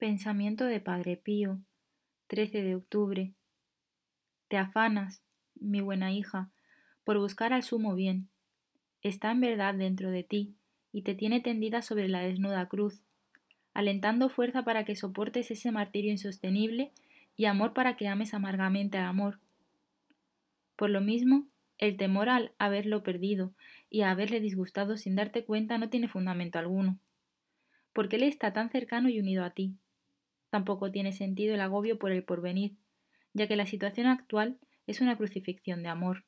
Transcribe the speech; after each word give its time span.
Pensamiento 0.00 0.64
de 0.64 0.80
Padre 0.80 1.18
Pío, 1.18 1.60
13 2.28 2.62
de 2.62 2.74
octubre. 2.74 3.34
Te 4.48 4.56
afanas, 4.56 5.22
mi 5.56 5.82
buena 5.82 6.10
hija, 6.10 6.50
por 7.04 7.18
buscar 7.18 7.52
al 7.52 7.62
sumo 7.62 7.94
bien. 7.94 8.30
Está 9.02 9.30
en 9.30 9.42
verdad 9.42 9.74
dentro 9.74 10.10
de 10.10 10.22
ti 10.22 10.56
y 10.90 11.02
te 11.02 11.14
tiene 11.14 11.40
tendida 11.40 11.82
sobre 11.82 12.08
la 12.08 12.20
desnuda 12.20 12.66
cruz, 12.66 13.04
alentando 13.74 14.30
fuerza 14.30 14.64
para 14.64 14.86
que 14.86 14.96
soportes 14.96 15.50
ese 15.50 15.70
martirio 15.70 16.10
insostenible 16.10 16.92
y 17.36 17.44
amor 17.44 17.74
para 17.74 17.96
que 17.96 18.08
ames 18.08 18.32
amargamente 18.32 18.96
al 18.96 19.04
amor. 19.04 19.38
Por 20.76 20.88
lo 20.88 21.02
mismo, 21.02 21.46
el 21.76 21.98
temor 21.98 22.30
al 22.30 22.54
haberlo 22.56 23.02
perdido 23.02 23.52
y 23.90 24.00
a 24.00 24.12
haberle 24.12 24.40
disgustado 24.40 24.96
sin 24.96 25.14
darte 25.14 25.44
cuenta 25.44 25.76
no 25.76 25.90
tiene 25.90 26.08
fundamento 26.08 26.58
alguno, 26.58 26.98
porque 27.92 28.16
él 28.16 28.22
está 28.22 28.54
tan 28.54 28.70
cercano 28.70 29.10
y 29.10 29.20
unido 29.20 29.44
a 29.44 29.50
ti. 29.50 29.76
Tampoco 30.50 30.92
tiene 30.92 31.12
sentido 31.12 31.54
el 31.54 31.60
agobio 31.60 31.98
por 31.98 32.12
el 32.12 32.24
porvenir, 32.24 32.76
ya 33.32 33.48
que 33.48 33.56
la 33.56 33.66
situación 33.66 34.06
actual 34.06 34.58
es 34.86 35.00
una 35.00 35.16
crucifixión 35.16 35.82
de 35.82 35.88
amor. 35.88 36.24